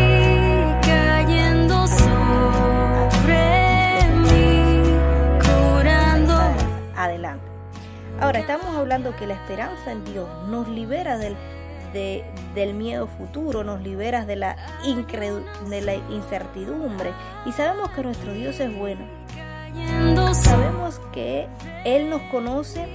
cayendo 0.87 1.87
sobre 1.87 3.31
mí, 4.15 4.83
curando. 5.39 6.35
Adelante. 6.95 7.49
Ahora, 8.21 8.39
estamos 8.39 8.75
hablando 8.75 9.15
que 9.15 9.25
la 9.25 9.33
esperanza 9.33 9.91
en 9.91 10.05
Dios 10.05 10.29
nos 10.49 10.67
libera 10.67 11.17
del, 11.17 11.35
del 11.93 12.73
miedo 12.73 13.07
futuro, 13.07 13.63
nos 13.63 13.81
libera 13.81 14.25
de 14.25 14.35
la, 14.35 14.55
de 15.69 15.81
la 15.81 15.95
incertidumbre 15.95 17.11
y 17.45 17.51
sabemos 17.51 17.89
que 17.91 18.03
nuestro 18.03 18.33
Dios 18.33 18.59
es 18.59 18.75
bueno. 18.75 19.05
Sabemos 20.33 20.99
que 21.13 21.47
Él 21.85 22.09
nos 22.09 22.21
conoce 22.23 22.87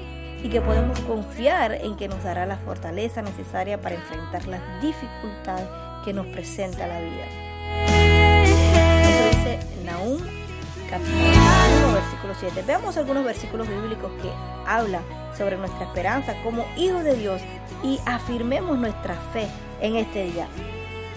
y 0.42 0.48
que 0.48 0.60
podemos 0.60 0.98
confiar 1.00 1.72
en 1.72 1.96
que 1.96 2.08
nos 2.08 2.22
dará 2.22 2.46
la 2.46 2.58
fortaleza 2.58 3.22
necesaria 3.22 3.80
para 3.80 3.94
enfrentar 3.94 4.46
las 4.46 4.60
dificultades 4.82 5.66
que 6.04 6.12
nos 6.12 6.26
presenta 6.26 6.86
la 6.86 7.00
vida. 7.00 7.43
7. 12.50 12.62
Veamos 12.66 12.96
algunos 12.96 13.24
versículos 13.24 13.68
bíblicos 13.68 14.10
que 14.20 14.30
hablan 14.66 15.02
sobre 15.36 15.56
nuestra 15.56 15.84
esperanza 15.84 16.34
como 16.42 16.66
hijos 16.76 17.02
de 17.04 17.16
Dios 17.16 17.40
y 17.82 17.98
afirmemos 18.06 18.78
nuestra 18.78 19.14
fe 19.32 19.48
en 19.80 19.96
este 19.96 20.24
día. 20.24 20.46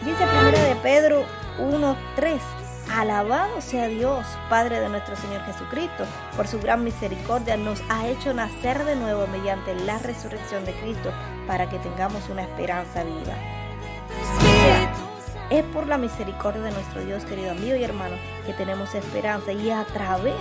Dice 0.06 0.26
primero 0.26 0.58
de 0.58 0.76
Pedro 0.82 1.26
1, 1.60 1.98
3. 2.16 2.42
Alabado 2.96 3.60
sea 3.60 3.90
Dios, 3.90 4.26
Padre 4.50 4.80
de 4.80 4.88
nuestro 4.88 5.18
Señor 5.18 5.44
Jesucristo, 5.44 6.06
por 6.38 6.48
su 6.48 6.58
gran 6.62 6.86
misericordia 6.86 7.58
nos 7.58 7.82
ha 7.90 8.08
hecho 8.08 8.34
nacer 8.34 8.86
de 8.86 8.96
nuevo 8.96 9.28
mediante 9.28 9.76
la 9.76 10.00
resurrección 10.00 10.64
de 10.64 10.72
Cristo 10.74 11.12
para 11.48 11.68
que 11.68 11.80
tengamos 11.80 12.30
una 12.30 12.44
esperanza 12.44 13.04
viva. 13.04 13.36
Es 15.50 15.64
por 15.66 15.88
la 15.88 15.98
misericordia 15.98 16.62
de 16.62 16.72
nuestro 16.72 17.04
Dios, 17.04 17.26
querido 17.26 17.52
amigo 17.52 17.76
y 17.76 17.84
hermano, 17.84 18.16
que 18.46 18.54
tenemos 18.54 18.96
esperanza 18.96 19.52
y 19.52 19.70
a 19.70 19.84
través 19.84 20.34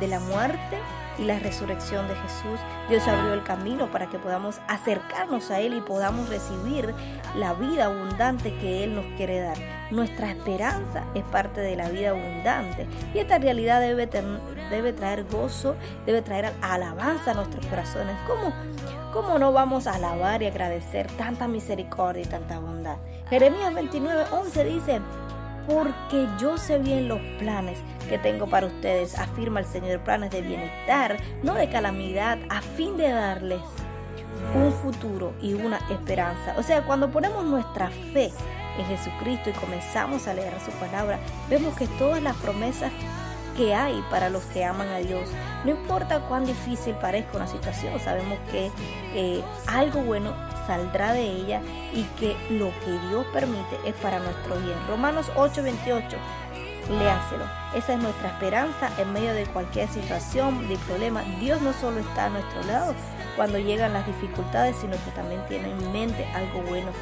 de 0.00 0.08
la 0.08 0.20
muerte 0.20 0.78
y 1.18 1.24
la 1.24 1.38
resurrección 1.38 2.08
de 2.08 2.14
Jesús, 2.14 2.60
Dios 2.88 3.06
abrió 3.08 3.32
el 3.32 3.42
camino 3.42 3.90
para 3.90 4.08
que 4.08 4.18
podamos 4.18 4.60
acercarnos 4.68 5.50
a 5.50 5.60
Él 5.60 5.74
y 5.74 5.80
podamos 5.80 6.28
recibir 6.28 6.94
la 7.34 7.54
vida 7.54 7.86
abundante 7.86 8.54
que 8.58 8.84
Él 8.84 8.94
nos 8.94 9.06
quiere 9.16 9.40
dar. 9.40 9.56
Nuestra 9.90 10.30
esperanza 10.30 11.04
es 11.14 11.24
parte 11.24 11.60
de 11.60 11.76
la 11.76 11.88
vida 11.88 12.10
abundante 12.10 12.86
y 13.14 13.18
esta 13.18 13.38
realidad 13.38 13.80
debe, 13.80 14.08
debe 14.70 14.92
traer 14.92 15.24
gozo, 15.24 15.76
debe 16.04 16.22
traer 16.22 16.52
alabanza 16.60 17.30
a 17.30 17.34
nuestros 17.34 17.64
corazones. 17.66 18.16
¿Cómo, 18.26 18.52
¿Cómo 19.12 19.38
no 19.38 19.52
vamos 19.52 19.86
a 19.86 19.94
alabar 19.94 20.42
y 20.42 20.46
agradecer 20.46 21.06
tanta 21.12 21.48
misericordia 21.48 22.22
y 22.22 22.26
tanta 22.26 22.58
bondad? 22.58 22.96
Jeremías 23.30 23.72
29, 23.74 24.24
11 24.30 24.64
dice, 24.64 25.00
porque 25.66 26.28
yo 26.38 26.58
sé 26.58 26.78
bien 26.78 27.08
los 27.08 27.20
planes 27.38 27.78
que 28.08 28.18
tengo 28.18 28.46
para 28.46 28.66
ustedes, 28.66 29.18
afirma 29.18 29.60
el 29.60 29.66
Señor, 29.66 30.00
planes 30.00 30.30
de 30.30 30.42
bienestar, 30.42 31.16
no 31.42 31.54
de 31.54 31.68
calamidad, 31.68 32.38
a 32.48 32.60
fin 32.60 32.96
de 32.96 33.10
darles 33.10 33.60
un 34.54 34.72
futuro 34.72 35.34
y 35.40 35.54
una 35.54 35.78
esperanza. 35.90 36.54
O 36.56 36.62
sea, 36.62 36.82
cuando 36.82 37.10
ponemos 37.10 37.44
nuestra 37.44 37.90
fe 38.12 38.30
en 38.78 38.84
Jesucristo 38.86 39.50
y 39.50 39.54
comenzamos 39.54 40.28
a 40.28 40.34
leer 40.34 40.54
su 40.64 40.70
palabra, 40.72 41.18
vemos 41.48 41.74
que 41.76 41.86
todas 41.98 42.22
las 42.22 42.36
promesas 42.36 42.92
que 43.56 43.74
hay 43.74 44.02
para 44.10 44.28
los 44.28 44.44
que 44.44 44.64
aman 44.64 44.88
a 44.88 44.98
Dios. 44.98 45.30
No 45.66 45.72
importa 45.72 46.20
cuán 46.20 46.46
difícil 46.46 46.94
parezca 46.94 47.38
una 47.38 47.48
situación, 47.48 47.98
sabemos 47.98 48.38
que 48.52 48.70
eh, 49.14 49.42
algo 49.66 50.00
bueno 50.00 50.32
saldrá 50.64 51.12
de 51.12 51.24
ella 51.24 51.60
y 51.92 52.04
que 52.20 52.36
lo 52.50 52.70
que 52.84 52.92
Dios 53.08 53.26
permite 53.32 53.76
es 53.84 53.92
para 53.96 54.20
nuestro 54.20 54.54
bien. 54.60 54.78
Romanos 54.86 55.26
8:28, 55.34 56.16
léanselo. 56.88 57.44
Esa 57.74 57.94
es 57.94 57.98
nuestra 57.98 58.28
esperanza 58.28 58.92
en 58.96 59.12
medio 59.12 59.34
de 59.34 59.44
cualquier 59.46 59.88
situación, 59.88 60.68
de 60.68 60.76
problema. 60.76 61.22
Dios 61.40 61.60
no 61.60 61.72
solo 61.72 61.98
está 61.98 62.26
a 62.26 62.30
nuestro 62.30 62.62
lado 62.62 62.94
cuando 63.34 63.58
llegan 63.58 63.92
las 63.92 64.06
dificultades, 64.06 64.76
sino 64.80 64.92
que 64.92 65.10
también 65.16 65.44
tiene 65.48 65.72
en 65.72 65.92
mente 65.92 66.24
algo 66.26 66.62
bueno 66.62 66.92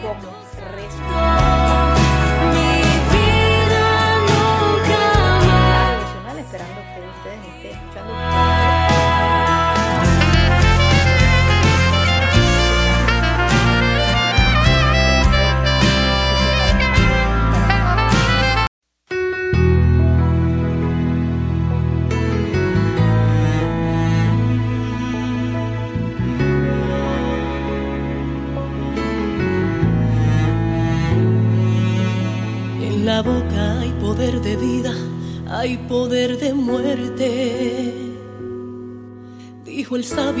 como 0.00 0.32
resto. 0.74 1.77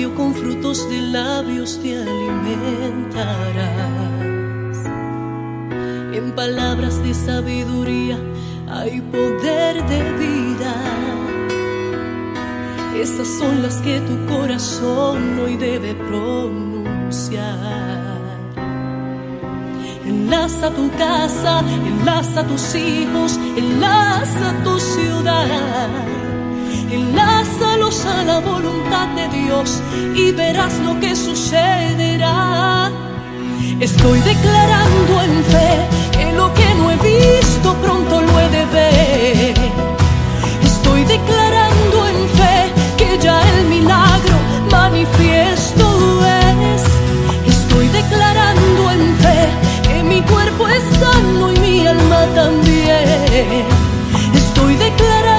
Con 0.06 0.32
frutos 0.34 0.88
de 0.88 1.00
labios 1.00 1.80
te 1.82 1.96
alimentarás. 1.96 3.18
En 6.12 6.32
palabras 6.34 7.02
de 7.02 7.14
sabiduría 7.14 8.18
hay 8.68 9.00
poder 9.00 9.84
de 9.86 10.12
vida. 10.18 10.74
Esas 12.96 13.26
son 13.26 13.62
las 13.62 13.76
que 13.76 14.00
tu 14.00 14.26
corazón 14.26 15.38
hoy 15.40 15.56
debe 15.56 15.94
pronunciar. 15.94 17.46
Enlaza 20.04 20.70
tu 20.70 20.90
casa, 20.92 21.60
enlaza 21.86 22.44
tus 22.46 22.74
hijos, 22.74 23.38
enlaza 23.56 24.54
tu 24.64 24.78
ciudad. 24.78 25.88
Enlázalos 26.90 28.04
a 28.06 28.24
la 28.24 28.38
voluntad 28.40 29.08
de 29.08 29.28
Dios 29.28 29.80
y 30.14 30.32
verás 30.32 30.78
lo 30.80 30.98
que 31.00 31.14
sucederá. 31.14 32.90
Estoy 33.80 34.20
declarando 34.20 35.22
en 35.22 35.44
fe 35.44 35.70
que 36.12 36.32
lo 36.32 36.52
que 36.54 36.74
no 36.76 36.90
he 36.90 36.96
visto 36.96 37.74
pronto 37.74 38.22
lo 38.22 38.40
he 38.40 38.48
de 38.48 38.64
ver. 38.66 39.54
Estoy 40.62 41.04
declarando 41.04 42.08
en 42.12 42.28
fe 42.38 42.58
que 42.96 43.18
ya 43.18 43.40
el 43.52 43.66
milagro 43.66 44.36
manifiesto 44.70 45.86
es. 46.24 46.82
Estoy 47.46 47.88
declarando 47.88 48.90
en 48.90 49.16
fe 49.16 49.68
mi 50.08 50.22
cuerpo 50.22 50.68
es 50.68 50.82
sano 50.98 51.52
y 51.52 51.60
mi 51.60 51.86
alma 51.86 52.26
también. 52.34 53.64
Estoy 54.34 54.74
declarando 54.76 55.37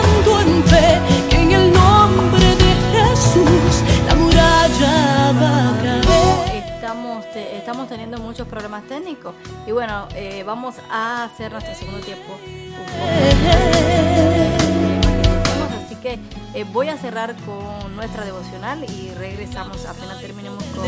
Estamos, 7.70 7.88
te, 7.88 7.94
estamos 7.94 8.10
teniendo 8.10 8.18
muchos 8.18 8.48
problemas 8.48 8.84
técnicos 8.86 9.36
y 9.68 9.72
bueno, 9.72 10.08
eh, 10.16 10.42
vamos 10.44 10.78
a 10.90 11.26
hacer 11.26 11.52
nuestro 11.52 11.76
segundo 11.76 12.00
tiempo. 12.00 12.36
Así 15.86 15.96
que 15.98 16.18
eh, 16.56 16.66
voy 16.74 16.90
a 16.90 16.98
cerrar 16.98 17.36
con 17.46 17.96
nuestra 17.96 18.26
devocional 18.26 18.84
y 18.90 19.12
regresamos 19.14 19.86
apenas 19.86 20.20
terminemos 20.20 20.64
con 20.64 20.84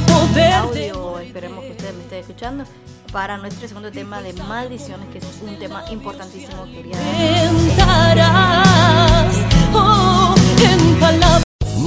poder 0.00 0.52
audio. 0.52 1.20
Esperemos 1.20 1.64
que 1.64 1.70
ustedes 1.70 1.94
me 1.94 2.02
estén 2.02 2.18
escuchando 2.18 2.64
para 3.12 3.38
nuestro 3.38 3.68
segundo 3.68 3.92
tema 3.92 4.20
de 4.22 4.32
maldiciones, 4.32 5.08
que 5.10 5.18
es 5.18 5.40
un 5.42 5.56
tema 5.60 5.84
importantísimo. 5.92 6.64
Quería 6.64 6.98
oh. 9.72 10.34